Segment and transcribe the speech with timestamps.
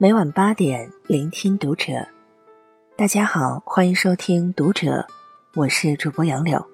[0.00, 2.06] 每晚八点，聆听读者。
[2.96, 5.00] 大家好，欢迎收听《读者》，
[5.56, 6.64] 我是主播杨柳。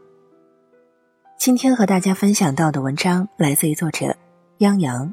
[1.39, 4.15] 今天和大家分享到的文章来自于作者
[4.59, 5.11] 央洋。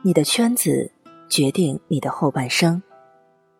[0.00, 0.90] 你的圈子
[1.28, 2.82] 决定你的后半生。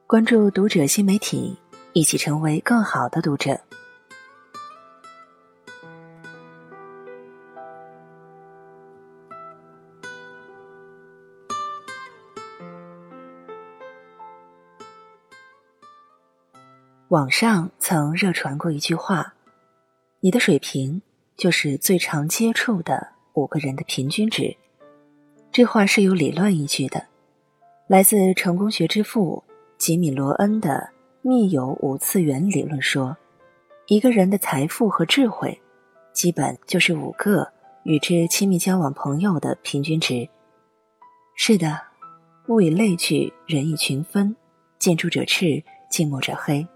[0.06, 1.54] 关注《读者》新媒体，
[1.92, 3.60] 一起成为更好的读者。
[17.12, 19.34] 网上曾热传过一句话
[20.20, 21.02] ：“你的水平
[21.36, 24.56] 就是最常接触的五个人的平均值。”
[25.52, 27.04] 这话是有理论依据的，
[27.86, 29.44] 来自成功学之父
[29.76, 30.88] 吉米·罗恩的
[31.20, 33.14] 密友五次元理论说，
[33.88, 35.60] 一个人的财富和智慧，
[36.14, 37.46] 基本就是五个
[37.82, 40.26] 与之亲密交往朋友的平均值。
[41.34, 41.78] 是的，
[42.48, 44.34] 物以类聚，人以群分，
[44.78, 46.66] 近朱者赤，近墨者黑。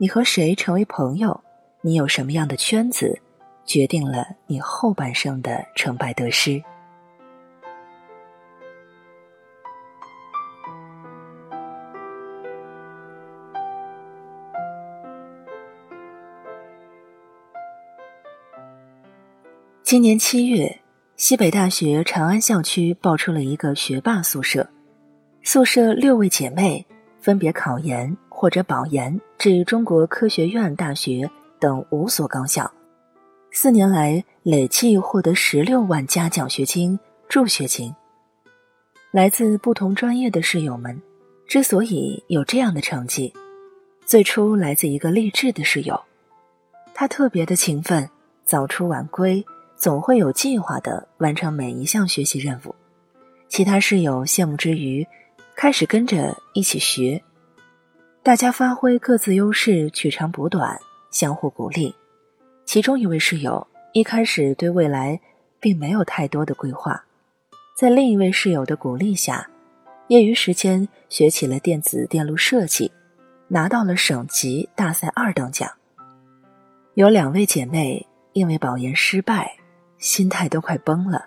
[0.00, 1.40] 你和谁成为朋友，
[1.80, 3.20] 你有什么样的圈子，
[3.64, 6.62] 决定了你后半生的成败得失。
[19.82, 20.80] 今年七月，
[21.16, 24.70] 西北大学长安校区爆出了一个学霸宿舍，
[25.42, 26.86] 宿舍六位姐妹
[27.18, 28.16] 分别考研。
[28.40, 32.68] 或者保研至中国科学院大学等五所高校，
[33.52, 37.94] 四年来累计获得十六万加奖学金、助学金。
[39.12, 41.00] 来自不同专业的室友们，
[41.46, 43.32] 之所以有这样的成绩，
[44.04, 46.02] 最初来自一个励志的室友，
[46.92, 48.10] 他特别的勤奋，
[48.44, 52.74] 早出晚归，总会有计划的完成每一项学习任务。
[53.48, 55.06] 其他室友羡慕之余，
[55.54, 57.22] 开始跟着一起学。
[58.22, 60.78] 大家发挥各自优势，取长补短，
[61.10, 61.94] 相互鼓励。
[62.66, 65.18] 其中一位室友一开始对未来
[65.58, 67.02] 并没有太多的规划，
[67.74, 69.48] 在另一位室友的鼓励下，
[70.08, 72.92] 业余时间学起了电子电路设计，
[73.46, 75.70] 拿到了省级大赛二等奖。
[76.94, 79.56] 有两位姐妹因为保研失败，
[79.96, 81.24] 心态都快崩了，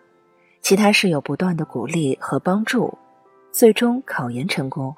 [0.62, 2.96] 其他室友不断的鼓励和帮助，
[3.52, 4.96] 最终考研成功。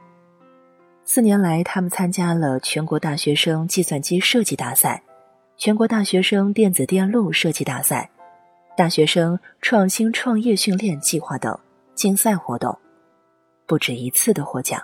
[1.05, 5.03] 四年来，他们参加了全国大学生计算机设计大赛、
[5.57, 8.09] 全国大学生电子电路设计大赛、
[8.77, 11.57] 大学生创新创业训练计划等
[11.93, 12.77] 竞赛活动，
[13.67, 14.81] 不止一次的获奖。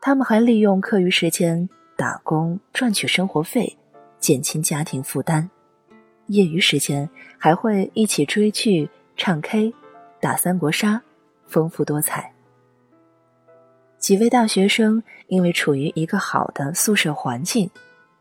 [0.00, 3.76] 他们还利用课余时间打工赚取生活费，
[4.18, 5.48] 减轻家庭负担；
[6.26, 9.72] 业余时间还会一起追剧、唱 K、
[10.18, 11.00] 打三国杀，
[11.46, 12.33] 丰富多彩。
[14.04, 17.70] 几位大学生因为处于一个好的宿舍环境，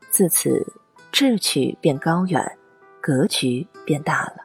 [0.10, 0.66] 自此
[1.12, 2.58] 志趣变高远，
[3.02, 4.36] 格局变大了。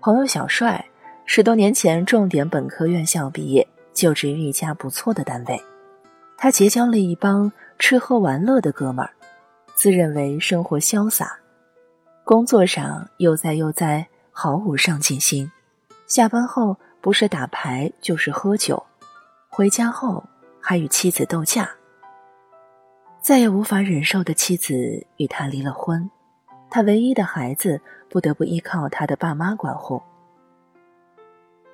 [0.00, 0.86] 朋友小帅
[1.26, 5.60] 十多年前重点本科院校毕业，就职于一家不错的单位。
[6.36, 9.10] 他结交了一帮吃喝玩乐的哥们儿，
[9.74, 11.36] 自认为生活潇洒，
[12.22, 15.50] 工作上悠哉悠哉，毫无上进心。
[16.06, 18.80] 下班后不是打牌就是喝酒。
[19.58, 20.22] 回家后
[20.60, 21.68] 还与妻子斗架，
[23.20, 26.08] 再也无法忍受的妻子与他离了婚，
[26.70, 30.00] 他唯一的孩子不得不依靠他的爸妈管护。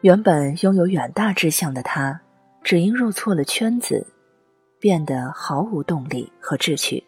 [0.00, 2.18] 原本拥有远大志向的他，
[2.62, 4.06] 只因入错了圈子，
[4.80, 7.04] 变得毫无动力和志趣，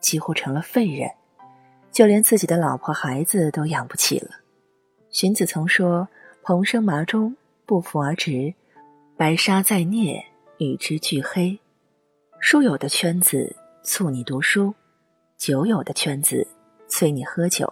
[0.00, 1.10] 几乎成了废人，
[1.90, 4.28] 就连自己的老婆孩子都养不起了。
[5.08, 6.06] 荀子曾说
[6.44, 8.52] ：“蓬生麻中，不扶而直。”
[9.20, 10.24] 白沙在涅，
[10.56, 11.60] 与之俱黑。
[12.38, 14.74] 书友的圈子促你读书，
[15.36, 16.48] 酒友的圈子
[16.88, 17.70] 催你喝酒，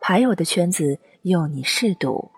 [0.00, 2.28] 牌友的圈子诱你嗜赌。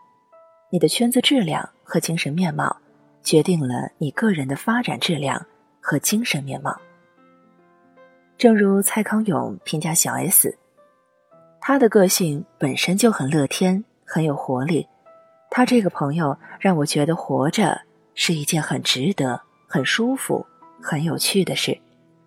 [0.68, 2.76] 你的圈子质量和精神面貌，
[3.22, 5.46] 决定了你个人的发展质量
[5.80, 6.78] 和精神面貌。
[8.36, 10.54] 正如蔡康永评价小 S，
[11.62, 14.86] 他的个性本身就很乐天，很有活力。
[15.48, 17.80] 他这个朋友让我觉得活着。
[18.14, 20.44] 是一件很值得、很舒服、
[20.80, 21.78] 很有趣的事，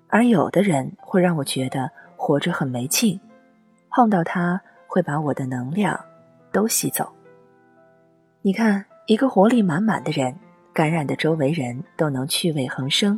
[0.08, 3.20] 而有的人会让我觉得活着很没劲，
[3.90, 6.00] 碰到他会把我的能量
[6.52, 7.12] 都吸走。
[8.42, 10.36] 你看，一个活力满满的人，
[10.74, 13.18] 感染的周围人都能趣味横生；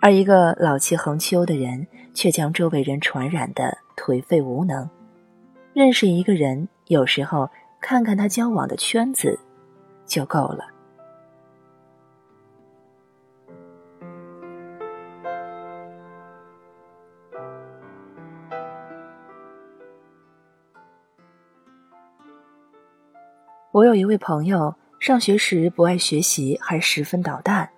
[0.00, 4.88] 而一个老气横秋的人，却将周围人传染的颓废无能。
[5.72, 7.48] 认识一个人，有时候
[7.80, 9.38] 看看他交往的圈子
[10.06, 10.66] 就够了。
[23.82, 27.68] 我有一位朋友，上学时不爱学习，还十分捣蛋。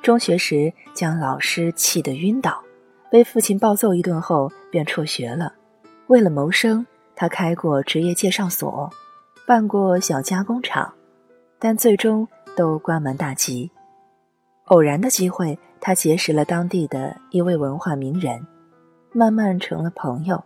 [0.00, 2.62] 中学时将老师气得晕倒，
[3.10, 5.52] 被父亲暴揍一顿后便辍学了。
[6.06, 8.88] 为了谋生，他开过职业介绍所，
[9.46, 10.94] 办过小加工厂，
[11.58, 13.70] 但最终都关门大吉。
[14.68, 18.46] 偶然的机会，他结识了当地的一位文化名人，
[19.12, 20.42] 慢慢成了朋友。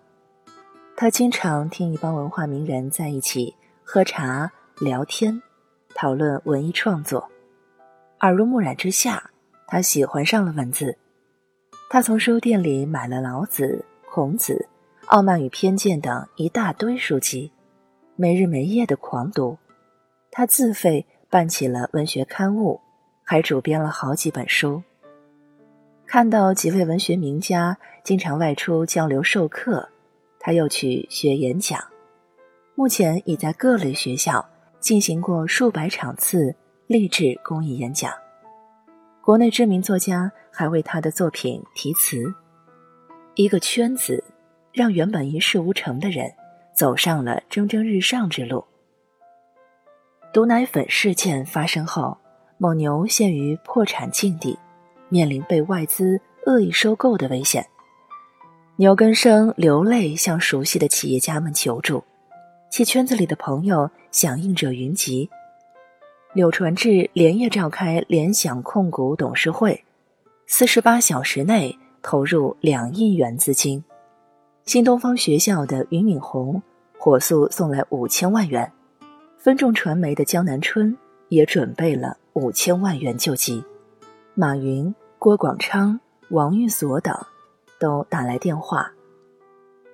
[0.97, 4.51] 他经常听一帮文化名人在一起喝茶。
[4.81, 5.41] 聊天，
[5.95, 7.31] 讨论文艺创作，
[8.21, 9.31] 耳濡目染之下，
[9.69, 10.99] 他喜欢上了文字。
[11.89, 14.67] 他从书店里买了老子、孔子、
[15.07, 17.53] 《傲慢与偏见》等一大堆书籍，
[18.17, 19.57] 没日没夜的狂读。
[20.33, 22.81] 他自费办起了文学刊物，
[23.23, 24.83] 还主编了好几本书。
[26.05, 29.89] 看到几位文学名家经常外出交流授课，
[30.41, 31.81] 他又去学演讲，
[32.75, 34.45] 目前已在各类学校。
[34.85, 36.55] 进行过数百场次
[36.87, 38.13] 励志公益演讲，
[39.23, 42.23] 国内知名作家还为他的作品题词。
[43.35, 44.23] 一个圈子，
[44.75, 46.31] 让原本一事无成的人
[46.75, 48.63] 走上了蒸蒸日上之路。
[50.35, 52.19] 毒奶粉事件发生后，
[52.59, 54.59] 蒙牛陷于破产境地，
[55.09, 57.67] 面临被外资恶意收购的危险。
[58.77, 62.05] 牛根生流泪向熟悉的企业家们求助。
[62.77, 65.31] 其圈子里的朋友响应者云集，
[66.33, 69.85] 柳传志连夜召开联想控股董事会，
[70.49, 73.85] 四十八小时内投入两亿元资金。
[74.65, 76.61] 新东方学校的俞敏洪
[76.99, 78.73] 火速送来五千万元，
[79.39, 80.99] 分众传媒的江南春
[81.29, 83.63] 也准备了五千万元救急。
[84.35, 86.01] 马云、郭广昌、
[86.31, 87.17] 王玉锁等
[87.79, 88.94] 都打来电话。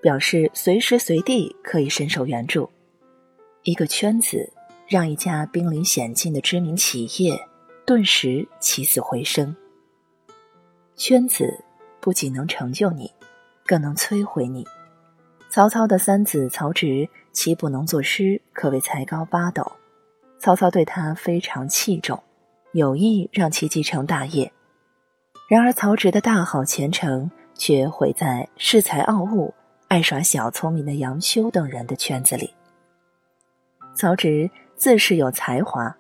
[0.00, 2.68] 表示随时随地可以伸手援助，
[3.64, 4.50] 一个圈子
[4.86, 7.38] 让一家濒临险境的知名企业
[7.84, 9.54] 顿时起死回生。
[10.96, 11.62] 圈子
[12.00, 13.10] 不仅能成就你，
[13.66, 14.66] 更能摧毁你。
[15.50, 19.72] 曹操的三子曹植七不能作诗，可谓才高八斗。
[20.38, 22.22] 曹操对他非常器重，
[22.72, 24.50] 有意让其继承大业。
[25.48, 29.52] 然而曹植的大好前程却毁在恃才傲物。
[29.90, 32.54] 爱耍小聪明的杨修等人的圈子里，
[33.92, 35.92] 曹植自是有才华，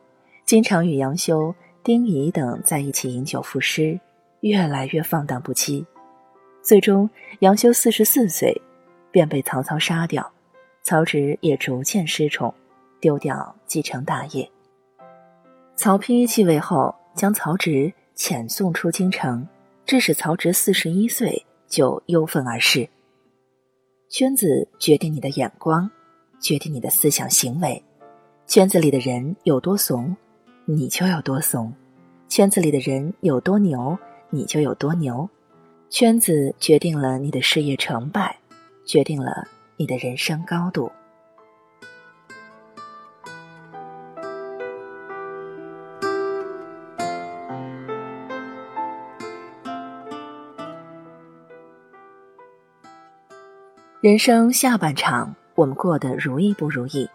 [0.44, 1.52] 经常与杨修、
[1.82, 3.98] 丁仪等在一起饮酒赋诗，
[4.42, 5.84] 越来越放荡不羁。
[6.62, 7.10] 最终，
[7.40, 8.62] 杨修四十四岁
[9.10, 10.30] 便被曹操杀掉，
[10.84, 12.54] 曹植也逐渐失宠，
[13.00, 14.48] 丢掉继承大业。
[15.74, 19.48] 曹丕继位后，将曹植遣送出京城，
[19.84, 22.88] 致使曹植四十一岁就忧愤而逝。
[24.10, 25.88] 圈子决定你的眼光，
[26.40, 27.80] 决定你的思想行为。
[28.44, 30.16] 圈子里的人有多怂，
[30.64, 31.72] 你就有多怂；
[32.28, 33.96] 圈子里的人有多牛，
[34.28, 35.30] 你就有多牛。
[35.90, 38.36] 圈子决定了你的事业成败，
[38.84, 40.90] 决定了你的人生高度。
[54.00, 57.06] 人生下半场，我们过得如意不如意，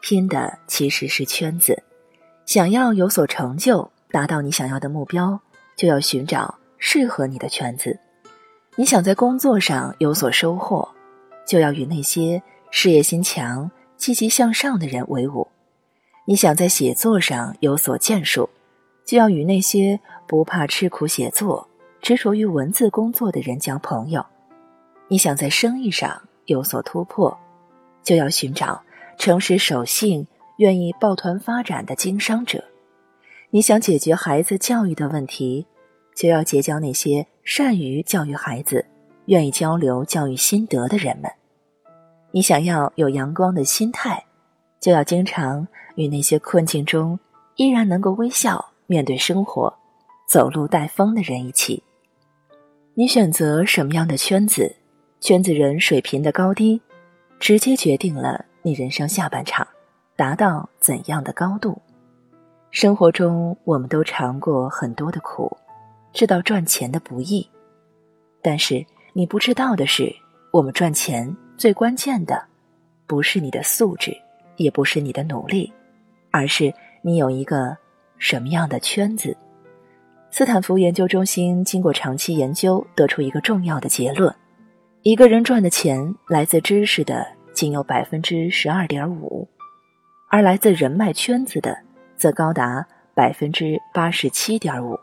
[0.00, 1.80] 拼的其实是圈子。
[2.46, 5.38] 想要有所成就，达到你想要的目标，
[5.76, 7.96] 就要寻找适合你的圈子。
[8.74, 10.88] 你想在工作上有所收获，
[11.46, 15.46] 就要与那些事业心强、积极向上的人为伍。
[16.24, 18.50] 你想在写作上有所建树，
[19.04, 21.68] 就要与那些不怕吃苦写作、
[22.00, 24.26] 执着于文字工作的人交朋友。
[25.06, 27.36] 你想在生意上，有所突破，
[28.02, 28.82] 就要寻找
[29.18, 32.58] 诚实守信、愿意抱团发展的经商者；
[33.50, 35.66] 你想解决孩子教育的问题，
[36.14, 38.84] 就要结交那些善于教育孩子、
[39.26, 41.30] 愿意交流教育心得的人们；
[42.30, 44.24] 你想要有阳光的心态，
[44.80, 47.18] 就要经常与那些困境中
[47.56, 49.72] 依然能够微笑面对生活、
[50.26, 51.82] 走路带风的人一起。
[52.94, 54.74] 你选择什么样的圈子？
[55.22, 56.82] 圈子人水平的高低，
[57.38, 59.64] 直接决定了你人生下半场
[60.16, 61.80] 达到怎样的高度。
[62.72, 65.56] 生活中，我们都尝过很多的苦，
[66.12, 67.48] 知道赚钱的不易。
[68.42, 70.12] 但是你不知道的是，
[70.50, 72.44] 我们赚钱最关键的，
[73.06, 74.12] 不是你的素质，
[74.56, 75.72] 也不是你的努力，
[76.32, 77.76] 而是你有一个
[78.18, 79.36] 什么样的圈子。
[80.32, 84.34] 斯坦福研究中心经过长期研究，得出一个重要的结论。
[85.04, 89.48] 一个人赚的钱来自知识的仅有百分之十二点五，
[90.30, 91.76] 而来自人脉圈子的
[92.16, 94.96] 则高达百分之八十七点五。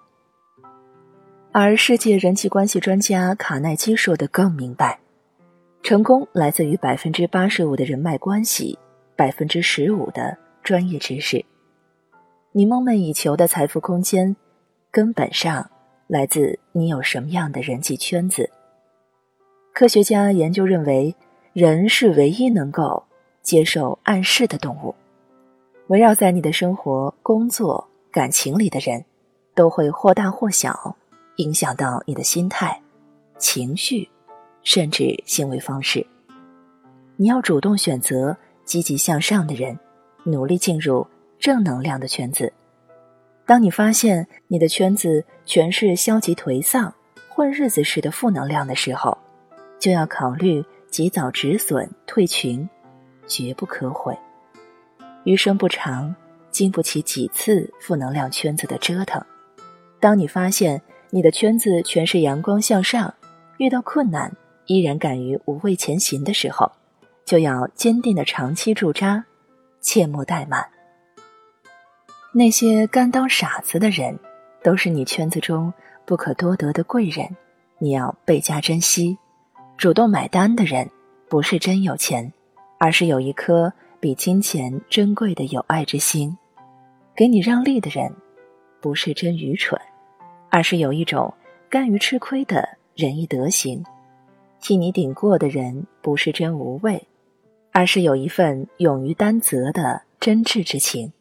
[1.51, 4.97] 而世界人际关系专家卡耐基说的更明白：
[5.83, 8.79] 成功来自于百分之八十五的人脉关系，
[9.17, 11.43] 百分之十五的专业知识。
[12.53, 14.33] 你梦寐以求的财富空间，
[14.91, 15.69] 根本上
[16.07, 18.49] 来自你有什么样的人际圈子。
[19.79, 21.15] 科学家研究认为，
[21.53, 23.01] 人是唯一能够
[23.41, 24.93] 接受暗示的动物。
[25.87, 29.05] 围绕在你的生活、工作、感情里的人，
[29.55, 30.93] 都会或大或小
[31.37, 32.77] 影响到你的心态、
[33.37, 34.09] 情绪，
[34.63, 36.05] 甚至行为方式。
[37.15, 39.79] 你要主动选择积极向上的人，
[40.25, 41.07] 努力进入
[41.39, 42.51] 正能量的圈子。
[43.45, 46.93] 当你发现你的圈子全是消极颓丧、
[47.29, 49.17] 混日子式的负能量的时候，
[49.79, 52.67] 就要考虑及早止损、退群，
[53.27, 54.17] 绝不可悔。
[55.23, 56.13] 余生不长，
[56.51, 59.23] 经不起几次负能量圈子的折腾。
[59.99, 63.13] 当你发现你的圈子全是阳光向上，
[63.57, 64.31] 遇到困难
[64.65, 66.71] 依然敢于无畏前行的时候，
[67.25, 69.23] 就要坚定的长期驻扎，
[69.81, 70.67] 切莫怠慢。
[72.31, 74.17] 那些甘当傻子的人，
[74.63, 75.73] 都是你圈子中
[76.05, 77.35] 不可多得的贵人，
[77.77, 79.17] 你要倍加珍惜。
[79.79, 80.89] 主动买单的人，
[81.29, 82.33] 不是真有钱，
[82.77, 83.71] 而是有一颗。
[84.01, 86.37] 比金钱珍贵的友爱之心，
[87.15, 88.13] 给你让利的人，
[88.81, 89.79] 不是真愚蠢，
[90.49, 91.33] 而是有一种
[91.69, 93.81] 甘于吃亏的仁义德行；
[94.61, 97.07] 替你顶过的人，不是真无畏，
[97.71, 101.11] 而是有一份勇于担责的真挚之情。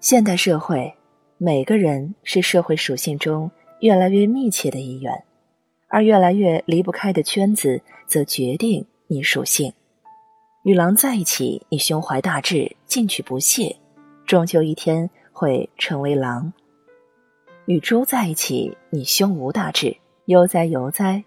[0.00, 0.94] 现代社会，
[1.38, 5.24] 每个人是社会属性中越来越密切的一员，
[5.94, 9.72] 而越来越离不开的圈子，则决定你属性。
[10.64, 13.76] 与狼在一起，你胸怀大志，进取不懈，
[14.26, 16.50] 终究一天会成为狼；
[17.66, 21.22] 与猪在一起，你胸无大志，悠哉悠哉，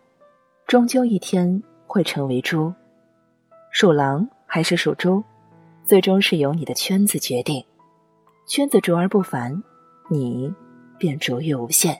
[0.67, 2.73] 终究一天会成为猪。
[3.71, 5.23] 属狼还是属猪，
[5.85, 7.63] 最终是由你的圈子决定。
[8.45, 9.63] 圈子卓而不凡，
[10.09, 10.53] 你
[10.97, 11.97] 便卓越无限。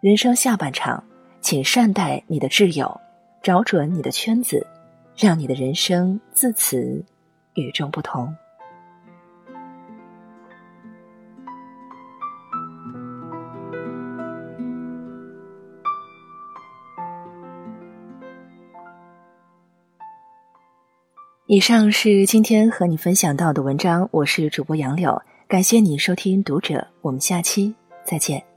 [0.00, 1.04] 人生下半场，
[1.42, 2.98] 请善待你的挚友，
[3.42, 4.66] 找准你的圈子。
[5.14, 7.04] 让你的人生自此
[7.52, 8.34] 与众不同。
[21.46, 28.51] 以上是今天和你分享到的文章，我是主播杨柳，感谢你收听《读者》，我们下期再见。